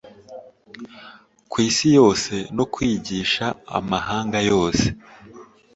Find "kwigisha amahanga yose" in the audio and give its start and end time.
2.73-4.87